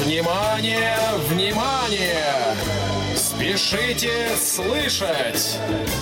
[0.00, 0.96] Внимание,
[1.28, 2.56] внимание!
[3.14, 5.58] Спешите слышать!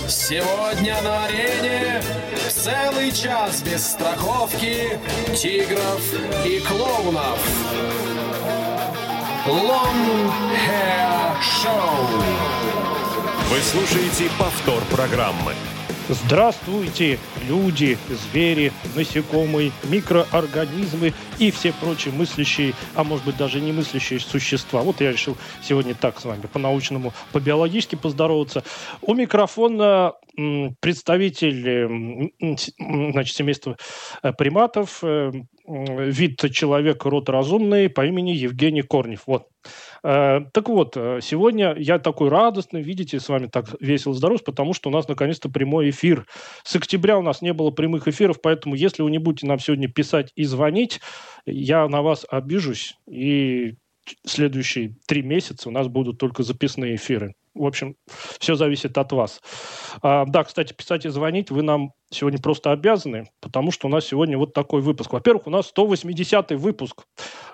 [0.07, 2.01] Сегодня на арене
[2.49, 4.97] целый час без страховки
[5.35, 6.01] тигров
[6.45, 7.39] и клоунов.
[9.45, 10.31] Long
[10.65, 12.23] Hair Show.
[13.49, 15.53] Вы слушаете повтор программы.
[16.11, 24.19] Здравствуйте, люди, звери, насекомые, микроорганизмы и все прочие мыслящие, а может быть даже не мыслящие
[24.19, 24.81] существа.
[24.81, 28.63] Вот я решил сегодня так с вами по-научному, по-биологически поздороваться.
[29.03, 30.13] У микрофона
[30.79, 32.31] представитель
[33.11, 33.77] значит, семейства
[34.23, 35.31] э, приматов, э,
[35.67, 39.23] вид человека, род разумный по имени Евгений Корнев.
[39.27, 39.47] Вот.
[40.03, 44.89] Э, так вот, сегодня я такой радостный, видите, с вами так весело здоров, потому что
[44.89, 46.25] у нас наконец-то прямой эфир.
[46.63, 49.89] С октября у нас не было прямых эфиров, поэтому если вы не будете нам сегодня
[49.89, 51.01] писать и звонить,
[51.45, 53.75] я на вас обижусь, и
[54.25, 57.35] следующие три месяца у нас будут только записные эфиры.
[57.53, 57.95] В общем,
[58.39, 59.41] все зависит от вас.
[60.01, 64.05] А, да, кстати, писать и звонить вы нам сегодня просто обязаны, потому что у нас
[64.05, 65.11] сегодня вот такой выпуск.
[65.11, 67.03] Во-первых, у нас 180-й выпуск,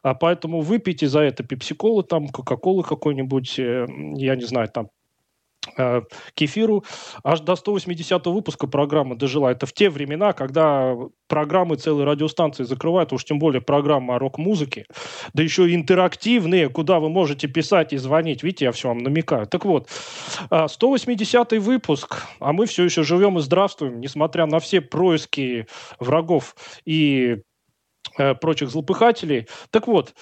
[0.03, 4.89] а поэтому выпейте за это пепсиколы, там, кока-колы какой-нибудь, э, я не знаю, там,
[6.33, 6.83] кефиру
[7.23, 9.49] аж до 180 выпуска программы дожила.
[9.49, 10.95] Это в те времена, когда
[11.27, 14.85] программы целые радиостанции закрывают, уж тем более программа о рок-музыке,
[15.33, 18.43] да еще и интерактивные, куда вы можете писать и звонить.
[18.43, 19.47] Видите, я все вам намекаю.
[19.47, 19.89] Так вот,
[20.49, 25.67] 180 э, выпуск, а мы все еще живем и здравствуем, несмотря на все происки
[25.99, 26.55] врагов
[26.85, 27.41] и Э,
[28.41, 29.47] прочих злопыхателей.
[29.71, 30.13] Так вот,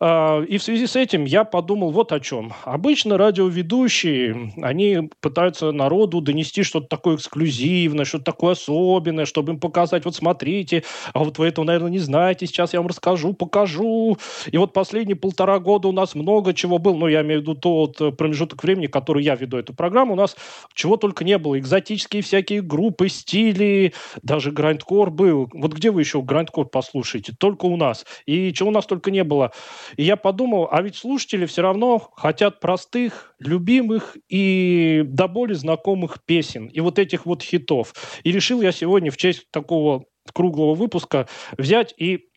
[0.00, 2.52] э, и в связи с этим я подумал вот о чем.
[2.64, 10.04] Обычно радиоведущие, они пытаются народу донести что-то такое эксклюзивное, что-то такое особенное, чтобы им показать,
[10.04, 14.18] вот смотрите, а вот вы этого, наверное, не знаете, сейчас я вам расскажу, покажу.
[14.50, 17.54] И вот последние полтора года у нас много чего было, ну, я имею в виду
[17.54, 20.36] тот промежуток времени, который я веду эту программу, у нас
[20.74, 21.58] чего только не было.
[21.58, 23.92] Экзотические всякие группы, стили,
[24.22, 25.48] даже грандкор был.
[25.52, 27.19] Вот где вы еще грандкор послушаете?
[27.20, 28.06] Слушайте, только у нас.
[28.26, 29.52] И чего у нас только не было.
[29.96, 36.18] И я подумал, а ведь слушатели все равно хотят простых, любимых и до боли знакомых
[36.24, 36.66] песен.
[36.66, 37.94] И вот этих вот хитов.
[38.24, 41.26] И решил я сегодня в честь такого круглого выпуска
[41.56, 42.29] взять и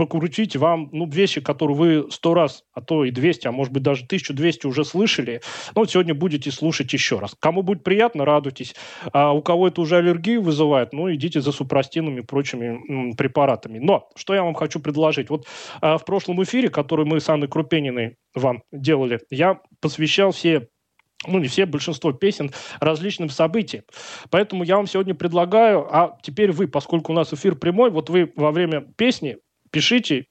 [0.00, 3.82] покрутить вам ну, вещи, которые вы сто раз, а то и 200, а может быть
[3.82, 5.42] даже 1200 уже слышали.
[5.74, 7.36] Ну, вот сегодня будете слушать еще раз.
[7.38, 8.74] Кому будет приятно, радуйтесь.
[9.12, 13.78] А у кого это уже аллергию вызывает, ну, идите за супрастином и прочими м, препаратами.
[13.78, 15.28] Но что я вам хочу предложить?
[15.28, 15.46] Вот
[15.82, 20.68] а, в прошлом эфире, который мы с Анной Крупениной вам делали, я посвящал все
[21.26, 23.84] ну, не все, большинство песен различным событиям.
[24.30, 28.32] Поэтому я вам сегодня предлагаю, а теперь вы, поскольку у нас эфир прямой, вот вы
[28.34, 29.36] во время песни
[29.70, 30.26] пишите,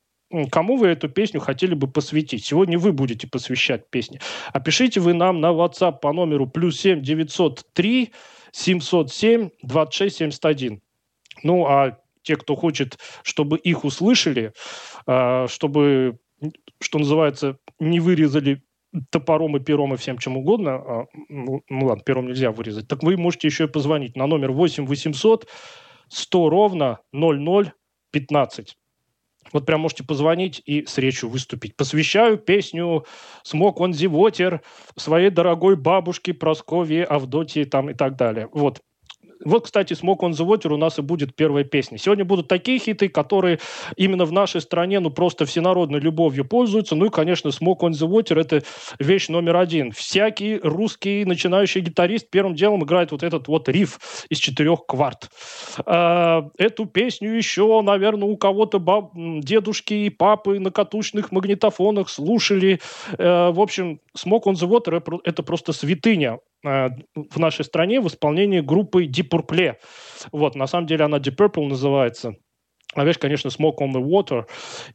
[0.51, 2.45] кому вы эту песню хотели бы посвятить.
[2.45, 4.19] Сегодня вы будете посвящать песни.
[4.53, 8.13] А пишите вы нам на WhatsApp по номеру плюс 7 903
[8.51, 10.81] 707 26 71.
[11.43, 14.53] Ну, а те, кто хочет, чтобы их услышали,
[15.05, 16.19] а, чтобы,
[16.81, 18.61] что называется, не вырезали
[19.09, 23.17] топором и пером и всем чем угодно, а, ну, ладно, пером нельзя вырезать, так вы
[23.17, 25.47] можете еще и позвонить на номер 8 800
[26.09, 27.71] 100 ровно 00
[28.11, 28.75] 15.
[29.53, 31.75] Вот прям можете позвонить и с речью выступить.
[31.75, 33.05] Посвящаю песню
[33.43, 34.61] «Смог он зевотер»
[34.95, 38.49] своей дорогой бабушке Просковье, Авдотье там и так далее.
[38.51, 38.81] Вот.
[39.43, 41.97] Вот, кстати, «Smoke on the Water» у нас и будет первая песня.
[41.97, 43.59] Сегодня будут такие хиты, которые
[43.95, 46.95] именно в нашей стране, ну, просто всенародной любовью пользуются.
[46.95, 48.63] Ну и, конечно, «Smoke on the Water»— это
[48.99, 49.91] вещь номер один.
[49.91, 55.29] Всякий русский начинающий гитарист первым делом играет вот этот вот риф из четырех кварт.
[55.85, 59.11] А, эту песню еще, наверное, у кого-то баб...
[59.15, 62.79] дедушки и папы на катушных магнитофонах слушали.
[63.17, 68.59] Э, в общем, «Smoke on the Water»— это просто святыня в нашей стране в исполнении
[68.59, 69.75] группы Deep Purple.
[70.31, 72.35] Вот, на самом деле она Deep Purple называется.
[72.95, 74.45] А вещь, конечно, Smoke on the Water.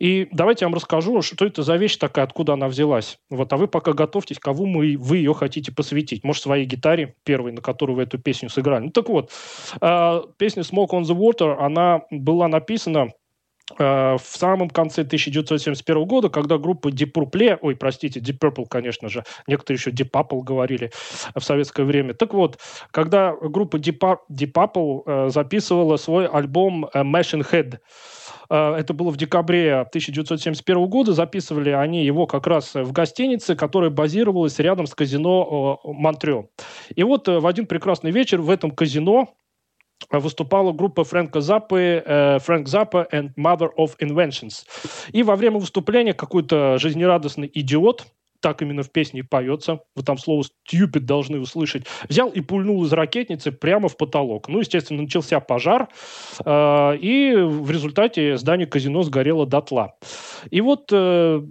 [0.01, 3.19] И давайте я вам расскажу, что это за вещь такая, откуда она взялась.
[3.31, 6.25] Вот, а вы пока готовьтесь, кому мы, вы ее хотите посвятить.
[6.25, 8.87] Может, своей гитаре первой, на которую вы эту песню сыграли.
[8.87, 9.31] Ну, так вот,
[9.81, 13.24] э, песня Smoke on the Water, она была написана Э,
[13.79, 19.25] в самом конце 1971 года, когда группа Deep Purple, ой, простите, Deep Purple, конечно же,
[19.47, 20.91] некоторые еще Deep Purple говорили
[21.35, 22.15] в советское время.
[22.15, 22.59] Так вот,
[22.91, 27.79] когда группа Deep, Deep Purple э, записывала свой альбом э, Machine Head,
[28.51, 31.13] это было в декабре 1971 года.
[31.13, 36.49] Записывали они его как раз в гостинице, которая базировалась рядом с казино Монтрео.
[36.95, 39.35] И вот в один прекрасный вечер в этом казино
[40.11, 44.65] выступала группа Фрэнка Заппы, э, Фрэнк Заппа and Mother of Inventions.
[45.13, 48.07] И во время выступления какой-то жизнерадостный идиот,
[48.41, 52.93] так именно в песне поется, вы там слово «stupid» должны услышать, взял и пульнул из
[52.93, 54.49] ракетницы прямо в потолок.
[54.49, 55.89] Ну, естественно, начался пожар,
[56.45, 59.95] э, и в результате здание казино сгорело дотла.
[60.51, 61.43] И вот э,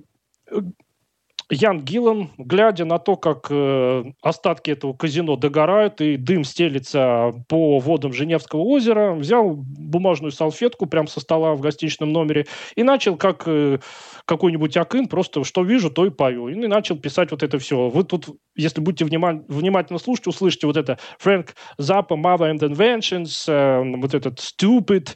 [1.49, 7.79] Ян Гиллан, глядя на то, как э, остатки этого казино догорают и дым стелится по
[7.79, 13.43] водам Женевского озера, взял бумажную салфетку прямо со стола в гостиничном номере и начал, как
[13.45, 13.79] э,
[14.25, 16.47] какой-нибудь акын, просто что вижу, то и пою.
[16.47, 17.89] И начал писать вот это все.
[17.89, 23.45] Вы тут, если будете внима- внимательно слушать, услышите вот это Фрэнк Заппа, Mother and Inventions,
[23.47, 25.15] э, вот этот Stupid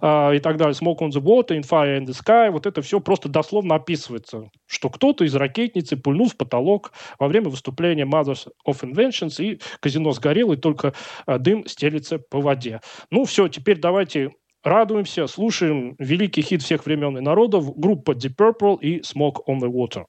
[0.00, 2.82] э, и так далее, Smoke on the Water, In Fire in the Sky, вот это
[2.82, 8.48] все просто дословно описывается, что кто-то из ракетницы пульнул в потолок во время выступления Mothers
[8.66, 10.94] of Inventions, и казино сгорело, и только
[11.26, 12.80] э, дым стелится по воде.
[13.10, 14.30] Ну все, теперь давайте
[14.62, 19.70] радуемся, слушаем великий хит всех времен и народов, группа Deep Purple и Smoke on the
[19.70, 20.04] Water.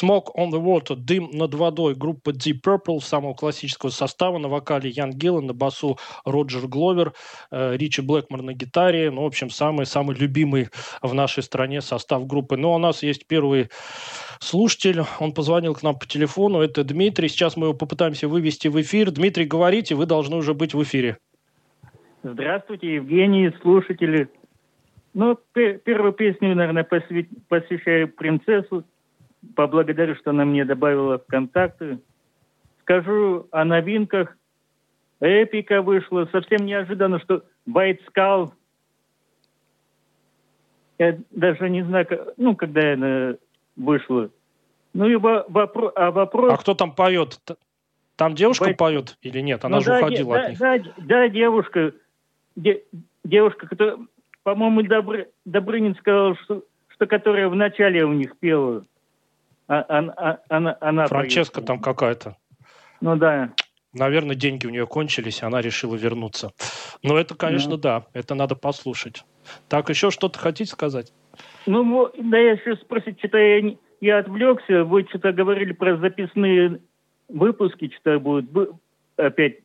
[0.00, 4.90] Smoke on the Water, Дым над водой, группа Deep Purple самого классического состава, на вокале
[4.90, 7.12] Ян Гиллан, на басу Роджер Гловер,
[7.50, 10.68] э, Ричи Блэкмор на гитаре, ну, в общем, самый-самый любимый
[11.02, 12.56] в нашей стране состав группы.
[12.56, 13.68] Ну, у нас есть первый
[14.38, 18.80] слушатель, он позвонил к нам по телефону, это Дмитрий, сейчас мы его попытаемся вывести в
[18.80, 19.10] эфир.
[19.10, 21.18] Дмитрий, говорите, вы должны уже быть в эфире.
[22.22, 24.28] Здравствуйте, Евгений, слушатели.
[25.14, 28.84] Ну, первую песню, наверное, посвящаю принцессу.
[29.54, 31.98] Поблагодарю, что она мне добавила в контакты.
[32.82, 34.36] Скажу о новинках.
[35.20, 36.28] Эпика вышла.
[36.32, 38.52] Совсем неожиданно, что White Skull.
[40.98, 42.06] Я даже не знаю,
[42.36, 43.36] ну, когда она
[43.76, 44.30] вышла.
[44.92, 46.52] Ну и вопро- а вопрос...
[46.52, 47.38] А кто там поет?
[48.16, 48.76] Там девушка White...
[48.76, 49.64] поет или нет?
[49.64, 50.58] Она ну, же да, уходила да, от них.
[50.58, 51.92] Да, да, девушка.
[52.56, 52.82] Де,
[53.24, 53.98] девушка, которая
[54.42, 58.84] по-моему, Добры, Добрынин сказал, что, что которая в начале у них пела.
[59.70, 62.36] А, а, а, она, она Франческа там какая-то.
[63.00, 63.52] Ну да.
[63.92, 66.50] Наверное, деньги у нее кончились, она решила вернуться.
[67.04, 69.24] Но это, конечно, да, да это надо послушать.
[69.68, 71.12] Так, еще что-то хотите сказать?
[71.66, 74.82] Ну, да, я еще спросить, что-то я, я отвлекся.
[74.82, 76.80] Вы что-то говорили про записные
[77.28, 78.50] выпуски, что-то будет
[79.16, 79.60] опять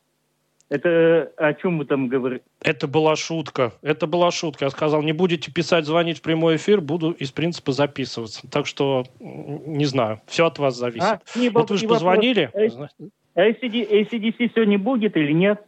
[0.70, 2.44] это о чем вы там говорите?
[2.62, 3.74] Это была шутка.
[3.82, 4.66] Это была шутка.
[4.66, 8.48] Я сказал, не будете писать, звонить в прямой эфир, буду из принципа записываться.
[8.50, 11.04] Так что, не знаю, все от вас зависит.
[11.04, 12.50] А, не, вот вы же позвонили.
[13.36, 15.62] А ACD, ACDC сегодня будет или нет?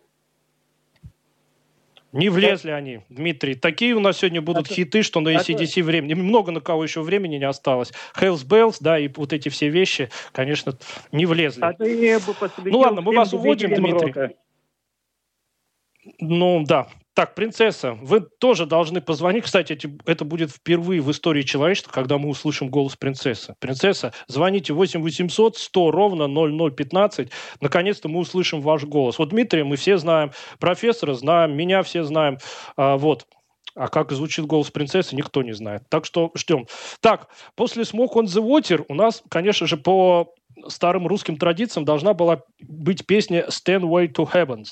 [2.13, 3.53] Не влезли они, Дмитрий.
[3.53, 6.13] Такие у нас сегодня будут а хиты, что на ACDC а времени.
[6.15, 7.91] Много на кого еще времени не осталось.
[8.19, 10.73] Hells Bells, да, и вот эти все вещи, конечно,
[11.11, 11.61] не влезли.
[11.61, 11.75] А
[12.63, 14.07] ну ладно, мы вас уводим, Дмитрий.
[14.07, 14.33] Рока.
[16.19, 16.87] Ну, да.
[17.13, 19.45] Так, принцесса, вы тоже должны позвонить.
[19.45, 23.55] Кстати, это будет впервые в истории человечества, когда мы услышим голос принцессы.
[23.59, 27.29] Принцесса, звоните 8 800 100 ровно 0015.
[27.59, 29.17] Наконец-то мы услышим ваш голос.
[29.17, 32.37] Вот Дмитрия мы все знаем, профессора знаем, меня все знаем.
[32.75, 33.25] А, вот.
[33.73, 35.83] А как звучит голос принцессы, никто не знает.
[35.89, 36.67] Так что ждем.
[37.01, 40.35] Так, после Smoke on the Water у нас, конечно же, по
[40.67, 44.69] старым русским традициям должна была быть песня Stand Way to Heavens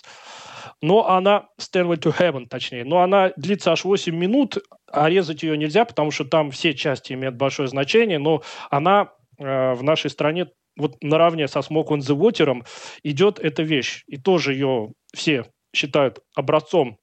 [0.86, 4.60] но она, Stairway to Heaven, точнее, но она длится аж 8 минут,
[4.92, 9.74] а резать ее нельзя, потому что там все части имеют большое значение, но она э,
[9.74, 12.64] в нашей стране вот наравне со Smoke on the Water
[13.02, 14.04] идет эта вещь.
[14.06, 17.00] И тоже ее все считают образцом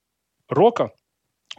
[0.47, 0.91] рока,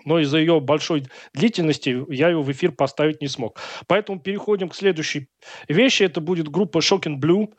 [0.07, 1.05] но из-за ее большой
[1.35, 3.61] длительности я ее в эфир поставить не смог.
[3.87, 5.29] Поэтому переходим к следующей
[5.69, 6.05] вещи.
[6.05, 7.53] Это будет группа Shocking Blue.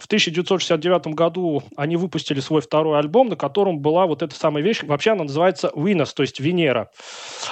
[0.00, 4.82] В 1969 году они выпустили свой второй альбом, на котором была вот эта самая вещь.
[4.82, 6.90] Вообще она называется Venus, то есть Венера.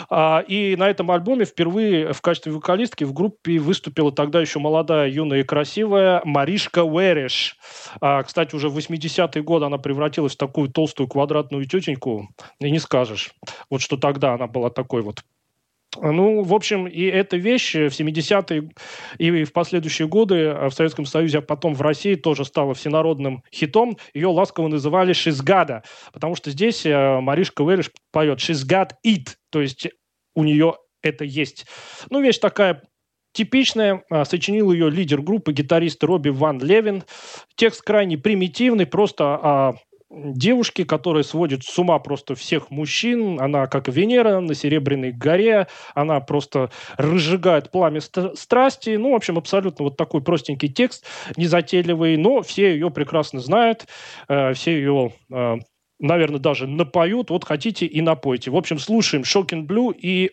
[0.09, 5.11] А, и на этом альбоме впервые в качестве вокалистки в группе выступила тогда еще молодая,
[5.11, 7.57] юная и красивая Маришка Уэриш.
[8.00, 12.28] А, кстати, уже в 80-е годы она превратилась в такую толстую квадратную тетеньку,
[12.61, 13.33] и не скажешь.
[13.71, 15.23] Вот что тогда она была такой вот
[15.97, 18.71] ну, в общем, и эта вещь в 70-е
[19.18, 23.97] и в последующие годы в Советском Союзе, а потом в России тоже стала всенародным хитом.
[24.12, 29.61] Ее ласково называли «Шизгада», потому что здесь э, Маришка Вериш поет «She's got it», то
[29.61, 29.88] есть
[30.35, 31.66] у нее это есть.
[32.11, 32.83] Ну, вещь такая
[33.33, 34.02] типичная.
[34.25, 37.04] Сочинил ее лидер группы, гитарист Робби Ван Левин.
[37.57, 39.75] Текст крайне примитивный, просто а,
[40.11, 43.41] девушки, которая сводит с ума просто всех мужчин.
[43.41, 45.67] Она как Венера на Серебряной горе.
[45.95, 48.97] Она просто разжигает пламя страсти.
[48.97, 51.05] Ну, в общем, абсолютно вот такой простенький текст,
[51.37, 53.87] незатейливый, но все ее прекрасно знают.
[54.29, 55.57] Э, все ее э,
[55.99, 57.31] наверное, даже напоют.
[57.31, 58.50] Вот хотите и напойте.
[58.50, 60.31] В общем, слушаем Shocking Blue и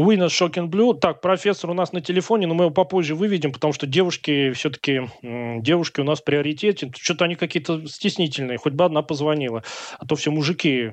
[0.00, 0.20] Venus.
[0.20, 0.94] Winner Shocking Blue.
[0.98, 5.08] Так, профессор у нас на телефоне, но мы его попозже выведем, потому что девушки все-таки,
[5.22, 6.90] девушки у нас в приоритете.
[6.96, 9.62] Что-то они какие-то стеснительные, хоть бы одна позвонила,
[9.98, 10.92] а то все мужики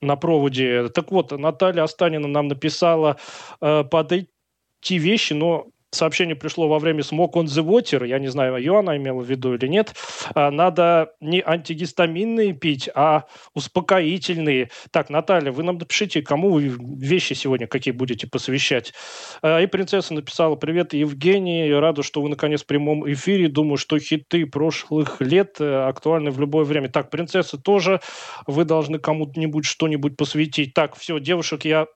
[0.00, 0.88] на проводе.
[0.88, 3.16] Так вот, Наталья Останина нам написала
[3.60, 8.28] э, под эти вещи, но сообщение пришло во время Smoke on the Water, я не
[8.28, 9.94] знаю, ее она имела в виду или нет,
[10.34, 13.24] а, надо не антигистаминные пить, а
[13.54, 14.70] успокоительные.
[14.90, 18.92] Так, Наталья, вы нам напишите, кому вы вещи сегодня какие будете посвящать.
[19.42, 23.98] А, и принцесса написала, привет, Евгений, рада, что вы наконец в прямом эфире, думаю, что
[23.98, 26.88] хиты прошлых лет э, актуальны в любое время.
[26.88, 28.00] Так, принцесса тоже,
[28.46, 30.74] вы должны кому-нибудь что-нибудь посвятить.
[30.74, 31.86] Так, все, девушек я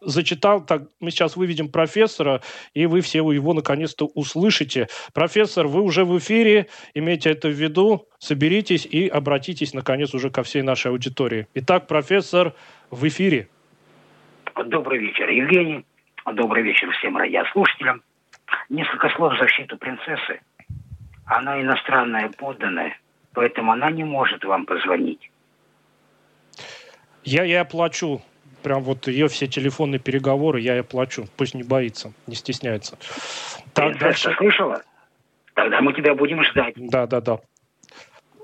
[0.00, 2.40] зачитал, так мы сейчас выведем профессора,
[2.74, 4.88] и вы все его наконец-то услышите.
[5.12, 10.42] Профессор, вы уже в эфире, имейте это в виду, соберитесь и обратитесь, наконец, уже ко
[10.42, 11.46] всей нашей аудитории.
[11.54, 12.54] Итак, профессор
[12.90, 13.48] в эфире.
[14.66, 15.84] Добрый вечер, Евгений.
[16.32, 18.02] Добрый вечер всем радиослушателям.
[18.68, 20.40] Несколько слов в защиту принцессы.
[21.26, 22.96] Она иностранная подданная,
[23.34, 25.30] поэтому она не может вам позвонить.
[27.24, 28.22] Я ей оплачу
[28.62, 31.26] прям вот ее все телефонные переговоры я ей плачу.
[31.36, 32.98] Пусть не боится, не стесняется.
[33.74, 34.34] Так, дальше.
[34.36, 34.82] слышала?
[35.54, 36.74] Тогда мы тебя будем ждать.
[36.76, 37.40] Да, да, да.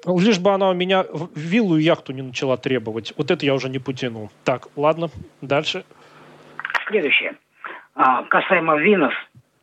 [0.06, 3.14] Лишь бы она у меня виллу и яхту не начала требовать.
[3.16, 4.30] Вот это я уже не потяну.
[4.44, 5.08] Так, ладно,
[5.40, 5.84] дальше.
[6.88, 7.36] Следующее.
[7.94, 9.14] А, касаемо Винос,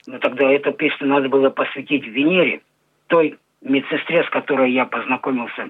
[0.07, 2.61] ну тогда эту песню надо было посвятить Венере,
[3.07, 5.69] той медсестре, с которой я познакомился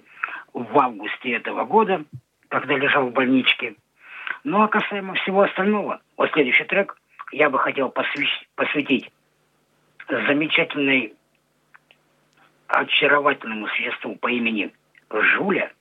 [0.53, 2.03] в августе этого года,
[2.47, 3.75] когда лежал в больничке.
[4.43, 6.97] Ну а касаемо всего остального, вот следующий трек
[7.31, 9.11] я бы хотел посвящ- посвятить
[10.09, 11.13] замечательной,
[12.67, 14.73] очаровательному существу по имени
[15.09, 15.71] Жуля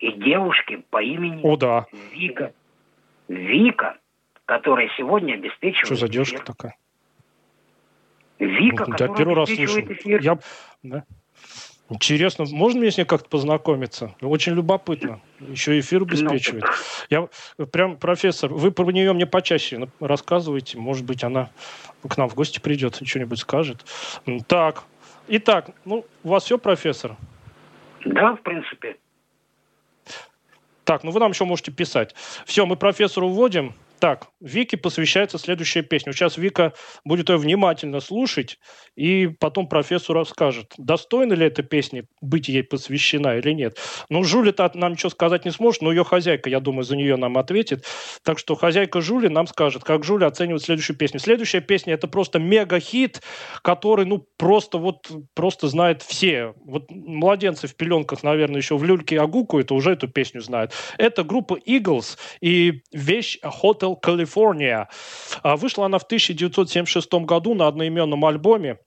[0.00, 1.86] и девушке по имени О, да.
[2.12, 2.52] Вика.
[3.28, 3.98] Вика,
[4.46, 5.86] которая сегодня обеспечивает...
[5.86, 6.76] Что за девушка такая?
[8.38, 9.80] Вика, ну, которая первый раз слышу.
[9.80, 10.20] эфир.
[10.20, 10.38] Я...
[10.82, 11.04] Да.
[11.90, 14.14] Интересно, можно мне с ней как-то познакомиться?
[14.20, 15.20] Очень любопытно.
[15.40, 16.64] Еще эфир обеспечивает.
[17.08, 17.28] Я
[17.72, 20.76] прям, профессор, вы про нее мне почаще рассказывайте.
[20.76, 21.50] Может быть, она
[22.06, 23.86] к нам в гости придет и что-нибудь скажет.
[24.46, 24.84] Так,
[25.28, 27.16] итак, ну, у вас все, профессор?
[28.04, 28.96] Да, в принципе.
[30.84, 32.14] Так, ну вы нам еще можете писать.
[32.44, 33.74] Все, мы профессору вводим.
[34.00, 36.12] Так, Вике посвящается следующая песня.
[36.12, 36.72] Сейчас Вика
[37.04, 38.58] будет ее внимательно слушать,
[38.94, 43.78] и потом профессор расскажет, достойна ли эта песня быть ей посвящена или нет.
[44.08, 47.38] Ну, Жули-то нам ничего сказать не сможет, но ее хозяйка, я думаю, за нее нам
[47.38, 47.84] ответит.
[48.22, 51.18] Так что хозяйка Жули нам скажет, как Жули оценивает следующую песню.
[51.18, 53.22] Следующая песня– это просто мега-хит,
[53.62, 56.54] который, ну, просто вот, просто знает все.
[56.64, 60.72] Вот младенцы в пеленках, наверное, еще в люльке огукают, уже эту песню знают.
[60.98, 64.86] Это группа Eagles и вещь Hotel Hotel California.
[65.42, 68.78] А, вышла она в 1976 году на одноименном альбоме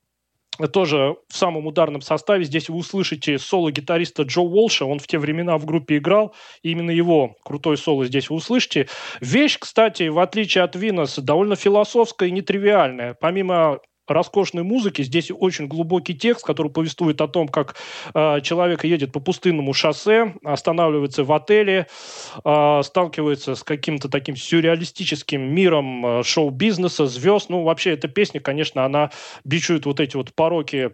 [0.68, 2.44] тоже в самом ударном составе.
[2.44, 4.86] Здесь вы услышите соло-гитариста Джо Уолша.
[4.86, 6.36] Он в те времена в группе играл.
[6.62, 8.88] И именно его крутой соло здесь вы услышите.
[9.22, 13.16] Вещь, кстати, в отличие от Винос, довольно философская и нетривиальная.
[13.20, 13.80] Помимо
[14.14, 15.02] роскошной музыки.
[15.02, 17.76] Здесь очень глубокий текст, который повествует о том, как
[18.14, 21.88] э, человек едет по пустынному шоссе, останавливается в отеле,
[22.44, 27.50] э, сталкивается с каким-то таким сюрреалистическим миром э, шоу-бизнеса, звезд.
[27.50, 29.12] Ну, вообще, эта песня, конечно, она
[29.44, 30.92] бичует вот эти вот пороки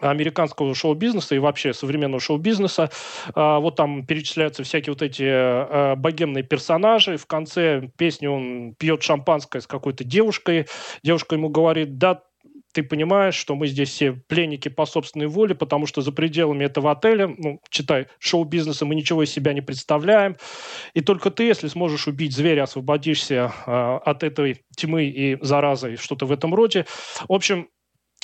[0.00, 2.90] американского шоу-бизнеса и вообще современного шоу-бизнеса.
[3.34, 7.16] А, вот там перечисляются всякие вот эти а, богемные персонажи.
[7.16, 10.66] В конце песни он пьет шампанское с какой-то девушкой.
[11.02, 12.22] Девушка ему говорит, да,
[12.76, 16.90] ты понимаешь, что мы здесь все пленники по собственной воле, потому что за пределами этого
[16.90, 20.36] отеля, ну, читай, шоу-бизнеса мы ничего из себя не представляем.
[20.92, 26.26] И только ты, если сможешь убить зверя, освободишься э, от этой тьмы и заразы, что-то
[26.26, 26.84] в этом роде.
[27.26, 27.68] В общем,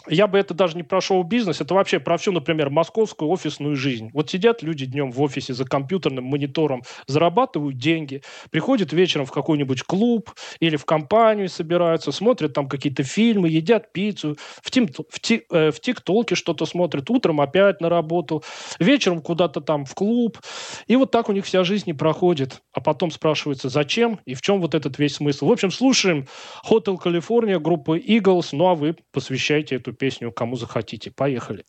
[0.09, 4.11] я бы это даже не про шоу-бизнес, это вообще про всю, например, московскую офисную жизнь.
[4.13, 9.83] Вот сидят люди днем в офисе за компьютерным монитором, зарабатывают деньги, приходят вечером в какой-нибудь
[9.83, 15.43] клуб или в компанию собираются, смотрят там какие-то фильмы, едят пиццу, в, тим, в, ти,
[15.51, 18.43] э, в ТикТоке что-то смотрят, утром опять на работу,
[18.79, 20.39] вечером куда-то там в клуб.
[20.87, 22.63] И вот так у них вся жизнь и проходит.
[22.73, 25.47] А потом спрашивается, зачем и в чем вот этот весь смысл.
[25.47, 26.27] В общем, слушаем
[26.69, 31.11] Hotel California группы Eagles, ну а вы посвящайте эту песню кому захотите.
[31.11, 31.65] Поехали.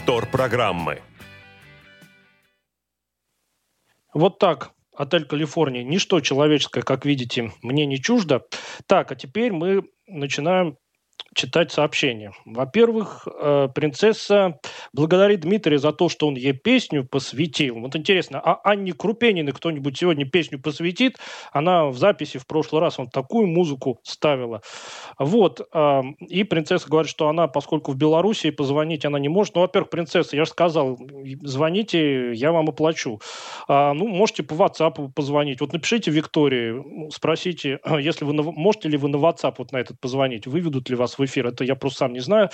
[0.00, 1.02] Повтор программы.
[4.14, 4.70] Вот так.
[4.96, 5.84] Отель Калифорния.
[5.84, 8.40] Ничто человеческое, как видите, мне не чуждо.
[8.86, 10.78] Так, а теперь мы начинаем
[11.34, 12.32] читать сообщения.
[12.44, 14.58] Во-первых, э, принцесса
[14.92, 17.78] благодарит Дмитрия за то, что он ей песню посвятил.
[17.80, 21.18] Вот интересно, а Анне Крупениной кто-нибудь сегодня песню посвятит?
[21.52, 24.62] Она в записи в прошлый раз он такую музыку ставила.
[25.18, 25.60] Вот.
[25.72, 29.54] э, И принцесса говорит, что она, поскольку в Беларуси позвонить она не может.
[29.54, 30.98] Ну, во-первых, принцесса, я же сказал,
[31.42, 33.20] звоните, я вам оплачу.
[33.68, 35.60] А, Ну, можете по WhatsApp позвонить.
[35.60, 40.46] Вот напишите Виктории, спросите, если вы можете ли вы на WhatsApp вот на этот позвонить,
[40.46, 41.46] выведут ли вас в эфир.
[41.46, 42.50] Это я просто сам не знаю.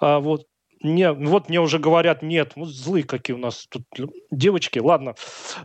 [0.00, 0.46] А, вот.
[0.80, 3.82] Не, вот мне уже говорят, нет, вот злые какие у нас тут
[4.30, 4.78] девочки.
[4.78, 5.14] Ладно,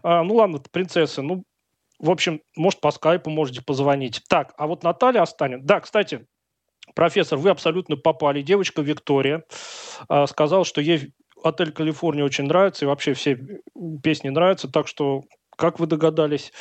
[0.02, 1.44] А, ну ладно, принцесса, ну,
[2.00, 4.22] в общем, может, по скайпу можете позвонить.
[4.28, 5.64] Так, а вот Наталья Останин.
[5.64, 6.26] Да, кстати,
[6.96, 8.42] профессор, вы абсолютно попали.
[8.42, 9.44] Девочка Виктория
[10.10, 13.38] а, сказала, что ей отель Калифорния очень нравится, и вообще все
[14.02, 15.22] песни нравятся, так что
[15.58, 16.52] как вы догадались,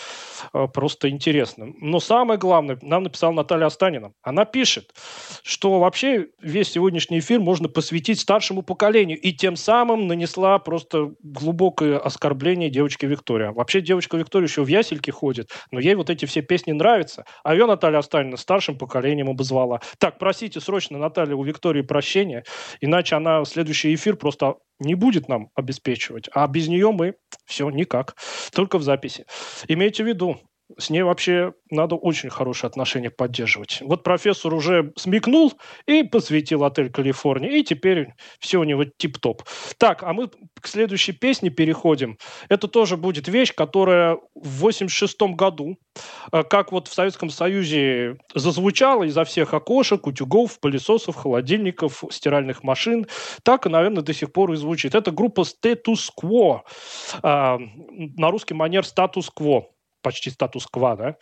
[0.53, 1.67] а, просто интересно.
[1.81, 4.13] Но самое главное, нам написала Наталья Останина.
[4.23, 4.95] Она пишет,
[5.43, 11.99] что вообще весь сегодняшний эфир можно посвятить старшему поколению, и тем самым нанесла просто глубокое
[11.99, 13.53] оскорбление девочке Виктории.
[13.53, 17.25] Вообще девочка Виктория еще в ясельке ходит, но ей вот эти все песни нравятся.
[17.45, 19.81] А ее Наталья Останина старшим поколением обозвала.
[19.99, 22.45] Так, просите срочно Наталья у Виктории прощения,
[22.81, 26.29] иначе она следующий эфир просто не будет нам обеспечивать.
[26.33, 27.15] А без нее мы
[27.47, 28.17] все никак.
[28.53, 29.27] Только в записи.
[29.69, 30.41] Имейте в виду,
[30.79, 33.79] с ней вообще надо очень хорошие отношения поддерживать.
[33.83, 35.53] Вот профессор уже смекнул
[35.87, 39.43] и посвятил отель Калифорния, и теперь все у него тип-топ.
[39.79, 40.29] Так, а мы
[40.61, 42.19] к следующей песне переходим.
[42.49, 45.79] Это тоже будет вещь, которая в 86 году,
[46.33, 53.07] э, как вот в Советском Союзе зазвучала изо всех окошек, утюгов, пылесосов, холодильников, стиральных машин,
[53.43, 54.95] так наверное, до сих пор и звучит.
[54.95, 56.61] Это группа Status Quo.
[57.23, 57.59] А,
[58.17, 59.65] На русский манер Status Quo
[60.03, 61.17] почти статус-ква, да.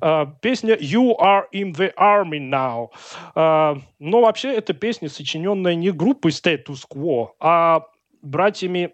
[0.00, 2.88] А, песня «You are in the army now».
[3.34, 7.82] А, но вообще эта песня, сочиненная не группой Status Quo, а
[8.22, 8.92] братьями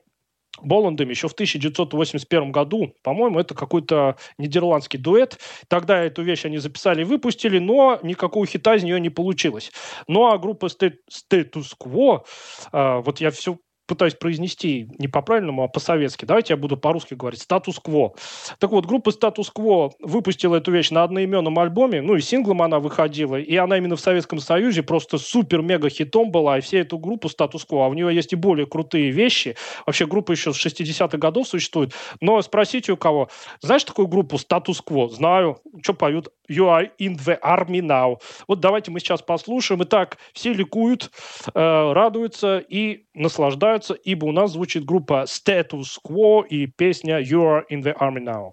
[0.61, 2.95] Боландом еще в 1981 году.
[3.03, 5.39] По-моему, это какой-то нидерландский дуэт.
[5.69, 9.73] Тогда эту вещь они записали и выпустили, но никакого хита из нее не получилось.
[10.09, 12.25] Ну а группа Status Quo,
[12.73, 16.25] э, вот я все пытаюсь произнести не по-правильному, а по-советски.
[16.25, 17.43] Давайте я буду по-русски говорить.
[17.43, 18.15] Статус-кво.
[18.59, 23.37] Так вот, группа Статус-кво выпустила эту вещь на одноименном альбоме, ну и синглом она выходила,
[23.37, 27.87] и она именно в Советском Союзе просто супер-мега хитом была, и все эту группу Статус-кво,
[27.87, 29.57] а у нее есть и более крутые вещи.
[29.87, 31.93] Вообще группа еще с 60-х годов существует.
[32.21, 33.29] Но спросите у кого,
[33.61, 35.09] знаешь такую группу Статус-кво?
[35.09, 35.59] Знаю.
[35.83, 36.29] Что поют?
[36.49, 38.19] You are in the army now.
[38.47, 39.83] Вот давайте мы сейчас послушаем.
[39.85, 41.11] Итак, все ликуют,
[41.55, 43.72] э, радуются и наслаждаются,
[44.05, 48.53] ибо у нас звучит группа Status Quo и песня You are in the army now.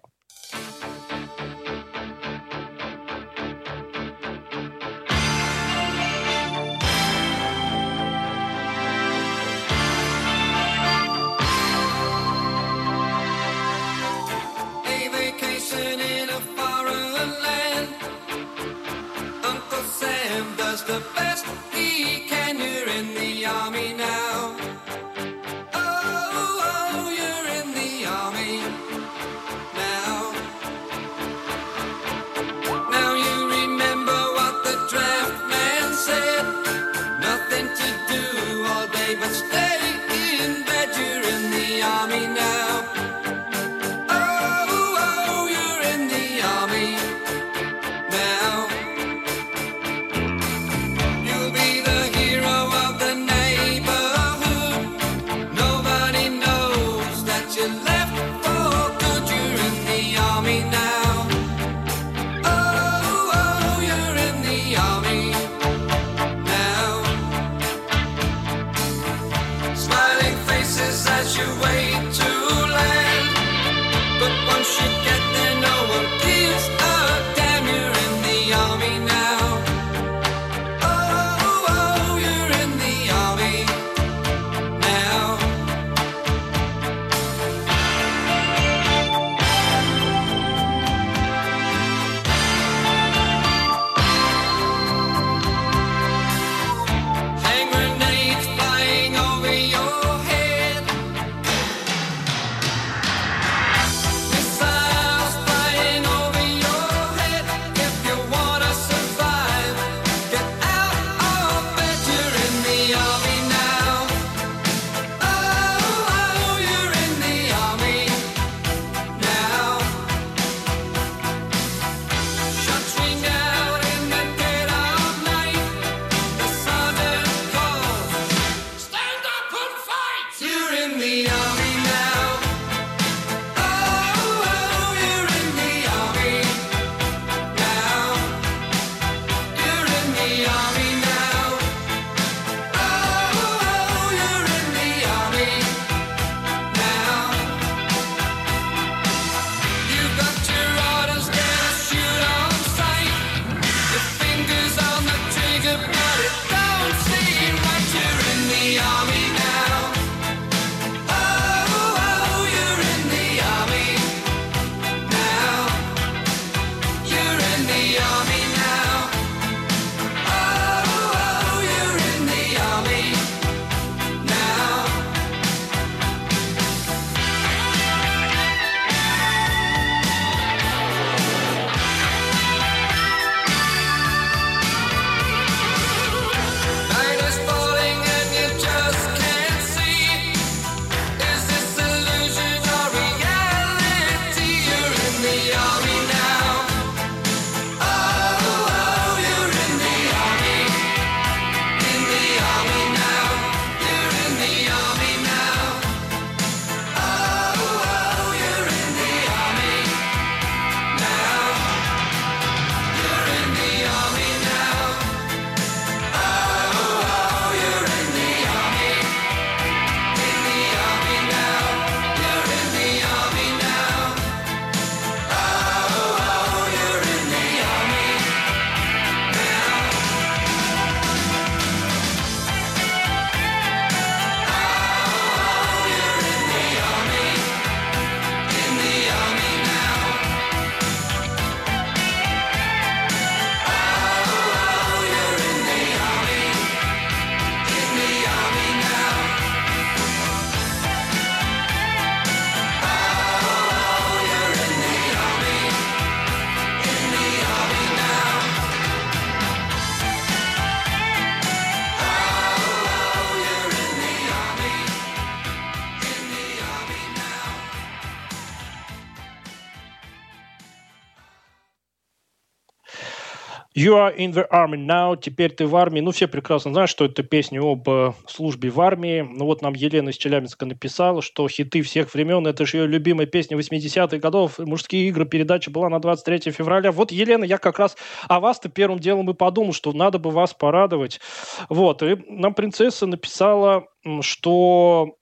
[273.80, 276.02] You are in the army now, теперь ты в армии.
[276.02, 279.21] Ну, все прекрасно знают, что это песня об э, службе в армии.
[279.21, 283.25] Ну, вот нам Елена из Челябинска написала, что хиты всех времен, это же ее любимая
[283.25, 284.60] песня 80-х годов.
[284.60, 286.92] Мужские игры, передача была на 23 февраля.
[286.92, 287.96] Вот, Елена, я как раз
[288.27, 291.21] о вас-то первым делом и подумал, что надо бы вас порадовать.
[291.69, 293.86] Вот, и нам принцесса написала,
[294.19, 295.15] что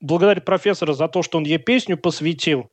[0.00, 2.70] благодарит профессора за то, что он ей песню посвятил.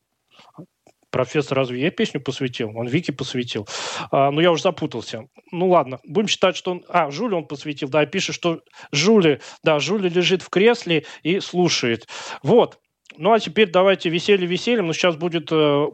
[1.11, 2.71] Профессор разве я песню посвятил?
[2.75, 3.67] Он Вики посвятил.
[4.11, 5.27] А, ну, я уже запутался.
[5.51, 5.99] Ну, ладно.
[6.05, 6.85] Будем считать, что он...
[6.87, 7.89] А, Жуле он посвятил.
[7.89, 9.41] Да, пишет, что Жули...
[9.63, 12.07] Да, Жули лежит в кресле и слушает.
[12.43, 12.79] Вот.
[13.17, 14.87] Ну, а теперь давайте веселье весельем.
[14.87, 15.87] Ну, сейчас будет э,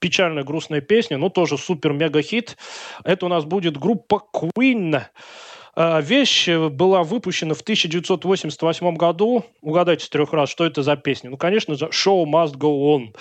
[0.00, 2.56] печальная, грустная песня, но тоже супер-мега-хит.
[3.04, 5.02] Это у нас будет группа Queen.
[5.76, 9.44] Э, Вещь э, была выпущена в 1988 году.
[9.60, 11.30] Угадайте с трех раз, что это за песня.
[11.30, 13.14] Ну, конечно же, «Show must go on».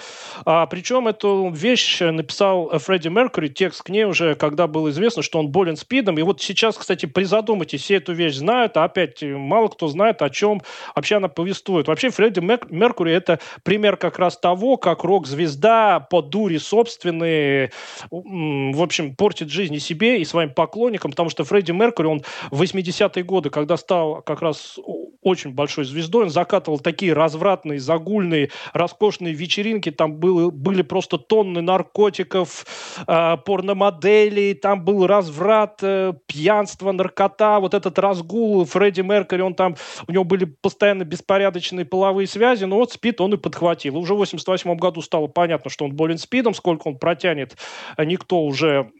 [0.46, 5.22] А, причем эту вещь написал э, Фредди Меркьюри, текст к ней уже, когда было известно,
[5.22, 6.18] что он болен спидом.
[6.18, 10.22] И вот сейчас, кстати, призадумайтесь, все эту вещь знают, а опять э, мало кто знает,
[10.22, 10.62] о чем
[10.96, 11.88] вообще она повествует.
[11.88, 17.72] Вообще Фредди Мер- Меркьюри– это пример как раз того, как рок-звезда по дуре собственной,
[18.10, 23.24] в общем, портит жизнь себе, и своим поклонникам, потому что Фредди Меркьюри, он в 80-е
[23.24, 24.78] годы, когда стал как раз
[25.26, 31.62] очень большой звездой, он закатывал такие развратные, загульные, роскошные вечеринки, там было, были просто тонны
[31.62, 32.66] наркотиков,
[33.08, 39.76] э, порномоделей, там был разврат, э, пьянство, наркота, вот этот разгул Фредди Меркьюри, он там,
[40.08, 43.98] у него были постоянно беспорядочные половые связи, но вот СПИД он и подхватил.
[43.98, 47.58] Уже в 88 году стало понятно, что он болен СПИДом, сколько он протянет,
[47.98, 48.92] э, никто уже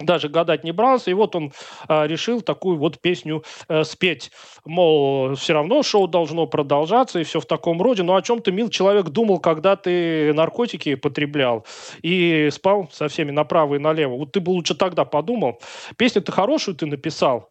[0.00, 1.52] даже гадать не брался, и вот он
[1.88, 4.32] а, решил такую вот песню э, спеть.
[4.64, 8.02] Мол, все равно шоу должно продолжаться, и все в таком роде.
[8.02, 11.64] Ну, о чем ты, мил человек, думал, когда ты наркотики потреблял
[12.02, 14.16] и спал со всеми направо и налево?
[14.16, 15.60] Вот ты бы лучше тогда подумал.
[15.96, 17.50] Песню-то хорошую ты написал,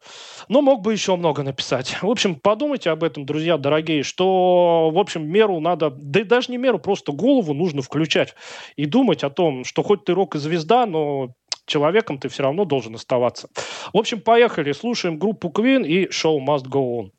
[0.50, 1.98] но мог бы еще много написать.
[2.02, 6.52] В общем, подумайте об этом, друзья дорогие, что, в общем, меру надо, да и даже
[6.52, 8.36] не меру, просто голову нужно включать
[8.76, 11.34] и думать о том, что хоть ты рок звезда, но
[11.66, 13.49] человеком ты все равно должен оставаться.
[13.93, 17.11] В общем, поехали, слушаем группу Queen и шоу Must Go On.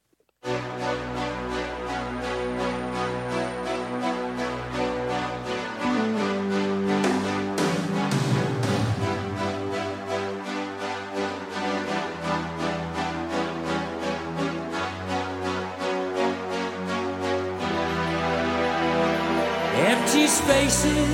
[20.34, 21.13] Spaces,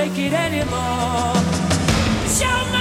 [0.00, 1.34] Take it anymore?
[2.36, 2.79] Show must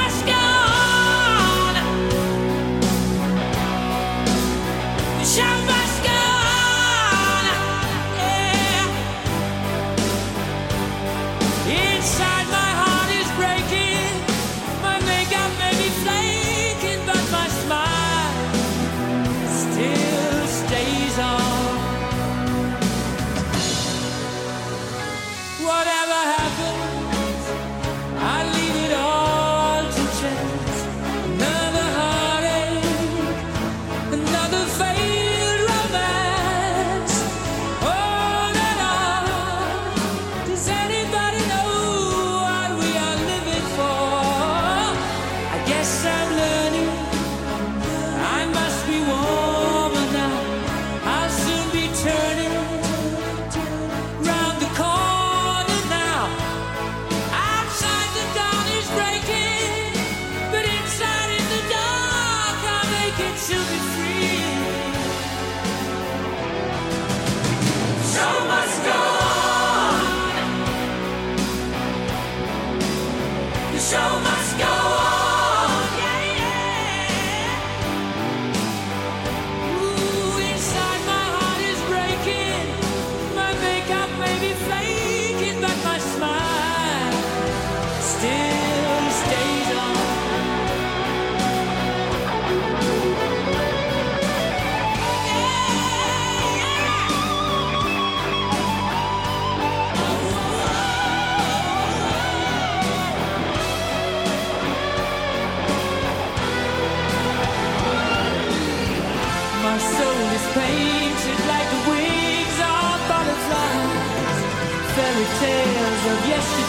[116.40, 116.69] Christ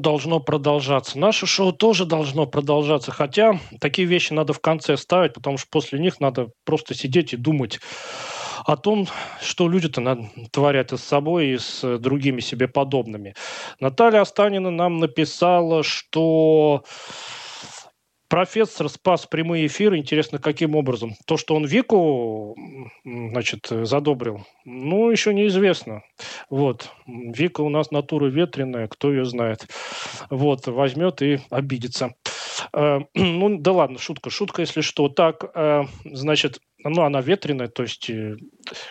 [0.00, 1.18] должно продолжаться.
[1.18, 5.98] Наше шоу тоже должно продолжаться, хотя такие вещи надо в конце ставить, потому что после
[5.98, 7.78] них надо просто сидеть и думать
[8.66, 9.06] о том,
[9.40, 13.34] что люди-то творят и с собой, и с другими себе подобными.
[13.80, 16.84] Наталья Останина нам написала, что
[18.30, 19.98] профессор спас прямые эфиры.
[19.98, 21.14] Интересно, каким образом?
[21.26, 22.56] То, что он Вику,
[23.04, 26.02] значит, задобрил, ну, еще неизвестно.
[26.48, 26.90] Вот.
[27.06, 29.66] Вика у нас натура ветреная, кто ее знает.
[30.30, 32.14] Вот, возьмет и обидится.
[32.72, 34.30] Э, Ну, да ладно, шутка.
[34.30, 35.08] Шутка, если что.
[35.08, 38.36] Так, э, значит, ну, она ветреная, то есть, э,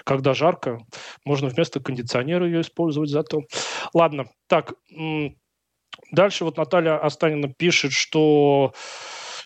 [0.03, 0.79] когда жарко,
[1.25, 3.43] можно вместо кондиционера ее использовать зато.
[3.93, 4.73] Ладно, так,
[6.11, 8.73] дальше вот Наталья Останина пишет, что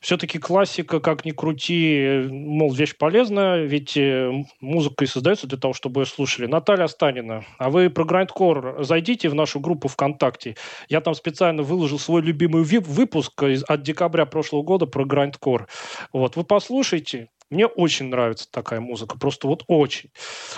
[0.04, 5.74] все-таки классика, как ни крути, мол, вещь полезная, ведь э, музыка и создается для того,
[5.74, 6.46] чтобы ее слушали.
[6.46, 10.56] Наталья Останина, а вы про Grindcore зайдите в нашу группу ВКонтакте.
[10.90, 15.68] Я там специально выложил свой любимый ви- выпуск из- от декабря прошлого года про Grindcore.
[16.12, 17.30] Вот, вы послушайте.
[17.54, 20.10] Мне очень нравится такая музыка, просто вот очень.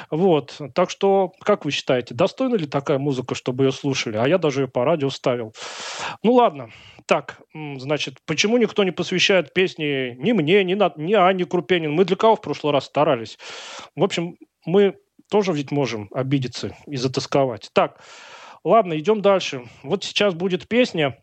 [0.09, 4.15] Вот, так что, как вы считаете, достойна ли такая музыка, чтобы ее слушали?
[4.15, 5.53] А я даже ее по радио ставил.
[6.23, 6.69] Ну ладно,
[7.05, 11.91] так, значит, почему никто не посвящает песни ни мне, ни, на, ни Анне Крупенин?
[11.91, 13.37] Мы для кого в прошлый раз старались?
[13.97, 14.95] В общем, мы
[15.29, 17.71] тоже ведь можем обидеться и затасковать.
[17.73, 17.99] Так,
[18.63, 19.65] ладно, идем дальше.
[19.83, 21.17] Вот сейчас будет песня,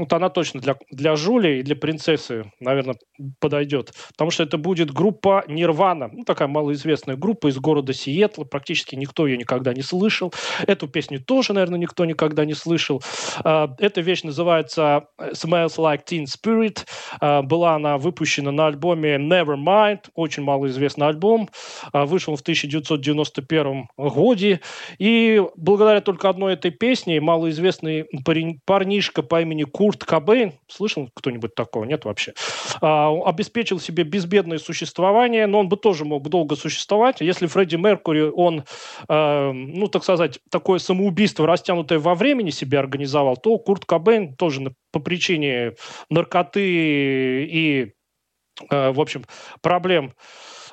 [0.00, 2.96] вот она точно для, для Жули и для принцессы, наверное,
[3.38, 3.92] подойдет.
[4.12, 6.08] Потому что это будет группа Нирвана.
[6.12, 8.44] Ну, такая малоизвестная группа из города Сиэтла.
[8.44, 10.32] Практически никто ее никогда не слышал.
[10.66, 13.02] Эту песню тоже, наверное, никто никогда не слышал.
[13.44, 16.86] А, Эта вещь называется Smells Like Teen Spirit.
[17.20, 20.06] А, Была она выпущена на альбоме Nevermind.
[20.14, 21.48] Очень малоизвестный альбом.
[21.92, 24.60] А, Вышел в 1991 годе.
[24.98, 28.06] И благодаря только одной этой песне малоизвестный
[28.64, 31.82] парнишка по имени Курт Кобейн, слышал кто-нибудь такого?
[31.82, 32.32] Нет вообще.
[32.80, 37.20] А, обеспечил себе безбедное существование, но он бы тоже мог долго существовать.
[37.20, 38.62] Если Фредди Меркури, он,
[39.08, 44.72] э, ну, так сказать, такое самоубийство, растянутое во времени себе организовал, то Курт Кобейн тоже
[44.92, 45.72] по причине
[46.08, 46.62] наркоты
[47.50, 47.92] и,
[48.70, 49.24] э, в общем,
[49.60, 50.12] проблем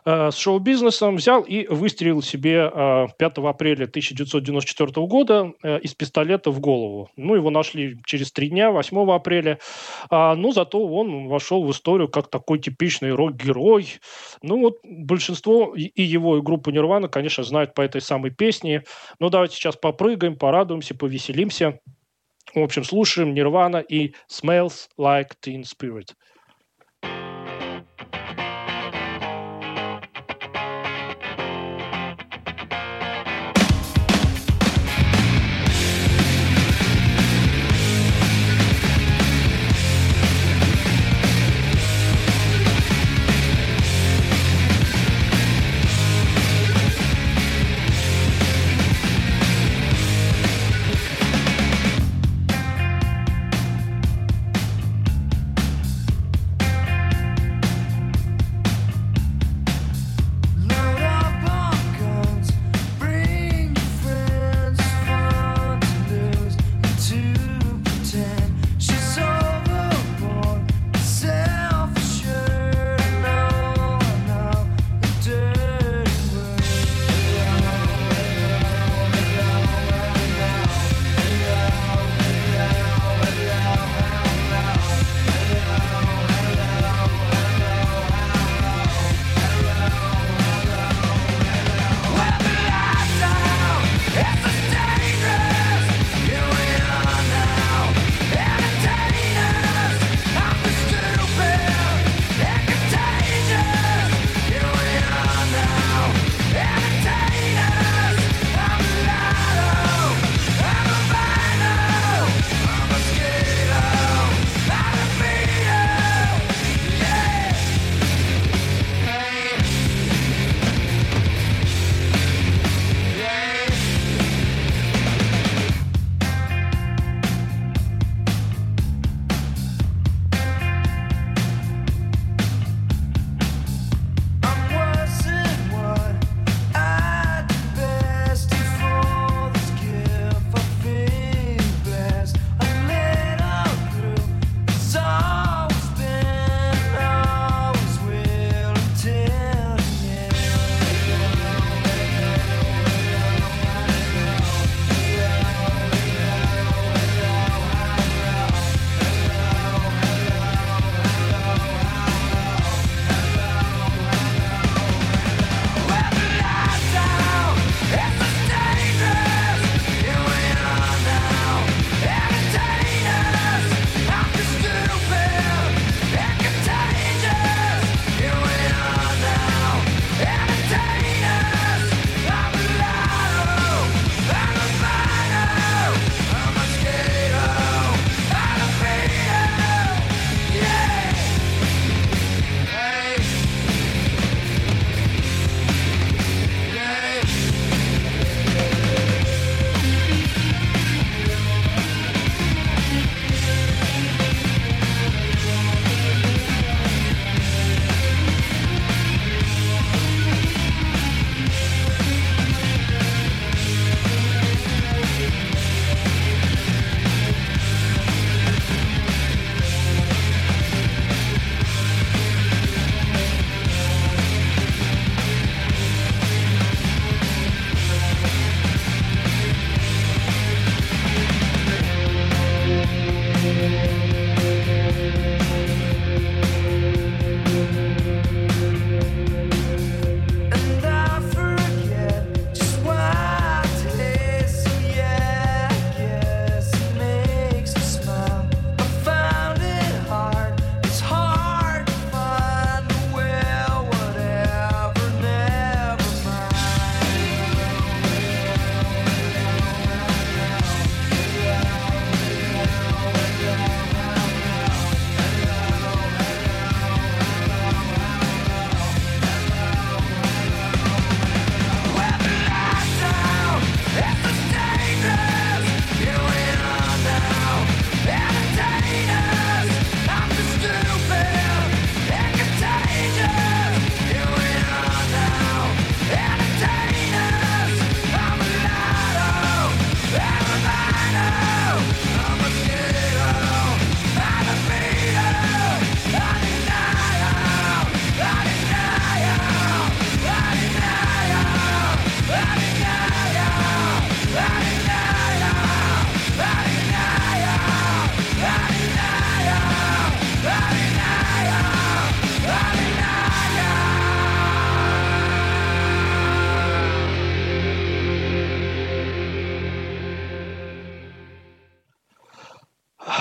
[0.08, 6.50] э, с шоу-бизнесом взял и выстрелил себе э, 5 апреля 1994 года э, из пистолета
[6.50, 7.10] в голову.
[7.18, 9.60] Ну, его нашли через три дня, 8 апреля.
[10.10, 14.00] А, но зато он вошел в историю как такой типичный рок-герой.
[14.42, 18.84] Ну, вот большинство и его, и группу Нирвана, конечно, знают по этой самой песне.
[19.20, 21.80] Но давайте сейчас попрыгаем, порадуемся, повеселимся.
[22.56, 26.14] В общем, слушаем Нирвана и Smells Like Teen Spirit.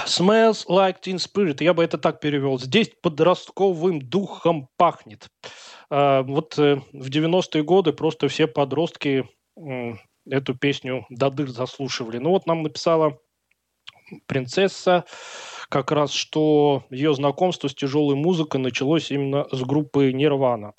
[0.07, 1.61] Smells like teen spirit.
[1.61, 2.59] Я бы это так перевел.
[2.59, 5.28] Здесь подростковым духом пахнет.
[5.90, 9.28] А, вот э, в 90-е годы просто все подростки
[10.28, 12.18] эту песню до дыр заслушивали.
[12.18, 13.18] Ну вот нам написала
[14.26, 15.04] принцесса
[15.69, 20.73] как раз, что ее знакомство с тяжелой музыкой началось именно с группы Нирвана.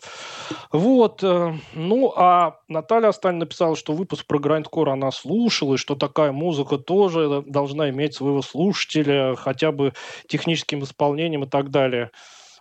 [0.72, 1.24] Вот.
[1.24, 6.32] э, Ну, а Наталья Астань написала, что выпуск про грандкор она слушала, и что такая
[6.32, 9.94] музыка тоже должна иметь своего слушателя, хотя бы
[10.28, 12.12] техническим исполнением и так далее.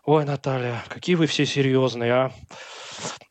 [0.05, 2.33] Ой, Наталья, какие вы все серьезные, а?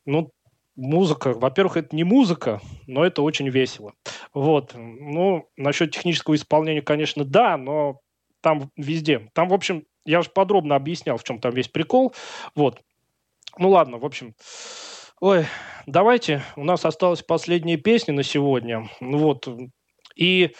[0.06, 0.32] Ну,
[0.76, 3.94] музыка, во-первых, это не музыка, но это очень весело.
[4.34, 4.74] Вот.
[4.76, 8.00] Ну, насчет технического исполнения, конечно, да, но
[8.46, 9.32] там везде.
[9.34, 12.14] Там, в общем, я же подробно объяснял, в чем там весь прикол.
[12.54, 12.80] Вот.
[13.58, 14.36] Ну ладно, в общем.
[15.20, 15.48] Ой,
[15.88, 16.44] давайте.
[16.56, 18.88] У нас осталась последняя песня на сегодня.
[19.02, 19.48] Ну Вот.
[20.16, 20.54] И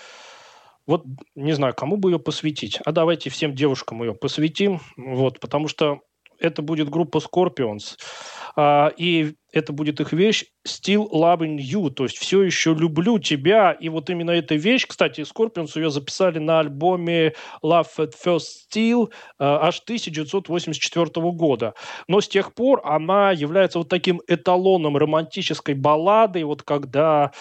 [0.88, 1.04] вот
[1.36, 2.80] не знаю, кому бы ее посвятить.
[2.84, 4.82] А давайте всем девушкам ее посвятим.
[4.98, 6.00] Вот, потому что
[6.40, 8.00] это будет группа Scorpions.
[8.56, 13.72] А, и это будет их вещь Still Loving You, то есть все еще люблю тебя.
[13.72, 17.34] И вот именно эта вещь, кстати, Scorpions ее записали на альбоме
[17.64, 21.74] Love at First Still а, аж 1984 года.
[22.08, 27.32] Но с тех пор она является вот таким эталоном романтической баллады, вот когда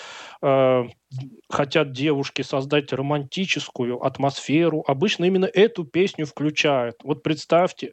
[0.42, 0.84] э,
[1.48, 6.96] хотят девушки создать романтическую атмосферу, обычно именно эту песню включают.
[7.02, 7.92] Вот представьте,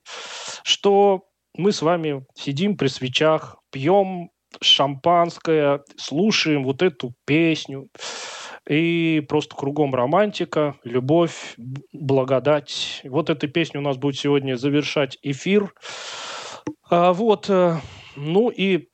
[0.63, 1.23] что
[1.55, 4.29] мы с вами сидим при свечах, пьем
[4.61, 7.89] шампанское, слушаем вот эту песню,
[8.69, 11.55] и просто кругом романтика, любовь,
[11.93, 13.01] благодать.
[13.03, 15.73] Вот эта песня у нас будет сегодня завершать эфир.
[16.89, 17.77] А, вот, э,
[18.15, 18.87] ну и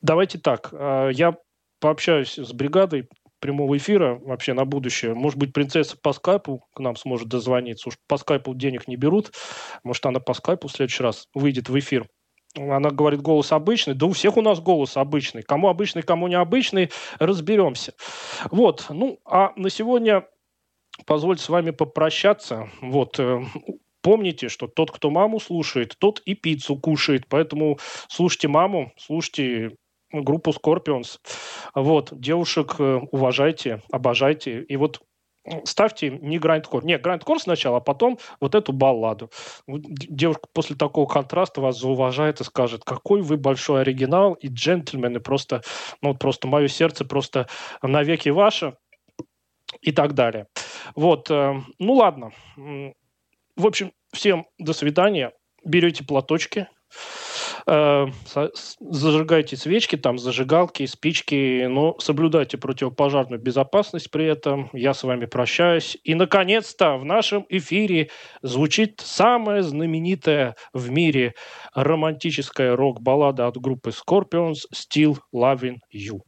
[0.00, 1.36] давайте так, а, я
[1.80, 3.08] пообщаюсь с бригадой
[3.40, 5.14] прямого эфира вообще на будущее.
[5.14, 7.88] Может быть, принцесса по скайпу к нам сможет дозвониться.
[7.88, 9.32] Уж по скайпу денег не берут.
[9.84, 12.08] Может, она по скайпу в следующий раз выйдет в эфир.
[12.56, 13.94] Она говорит, голос обычный.
[13.94, 15.42] Да у всех у нас голос обычный.
[15.42, 17.94] Кому обычный, кому не обычный, разберемся.
[18.50, 18.86] Вот.
[18.88, 20.26] Ну, а на сегодня
[21.06, 22.68] позвольте с вами попрощаться.
[22.80, 23.18] Вот.
[23.20, 23.42] э,
[24.00, 27.26] Помните, что тот, кто маму слушает, тот и пиццу кушает.
[27.28, 27.78] Поэтому
[28.08, 29.76] слушайте маму, слушайте
[30.12, 31.18] группу Scorpions.
[31.74, 34.62] Вот, девушек э, уважайте, обожайте.
[34.62, 35.02] И вот
[35.64, 36.84] ставьте не грандкор.
[36.84, 39.30] Не, грандкор сначала, а потом вот эту балладу.
[39.66, 45.20] Девушка после такого контраста вас зауважает и скажет, какой вы большой оригинал и джентльмен, и
[45.20, 45.62] просто,
[46.02, 47.48] ну, вот просто мое сердце просто
[47.82, 48.76] навеки ваше
[49.80, 50.46] и так далее.
[50.94, 52.32] Вот, э, ну ладно.
[52.56, 55.32] В общем, всем до свидания.
[55.64, 56.68] Берете платочки,
[57.68, 64.70] зажигайте свечки, там зажигалки, спички, но соблюдайте противопожарную безопасность при этом.
[64.72, 65.98] Я с вами прощаюсь.
[66.04, 68.08] И, наконец-то, в нашем эфире
[68.42, 71.34] звучит самая знаменитая в мире
[71.74, 76.27] романтическая рок-баллада от группы Scorpions «Still Loving You».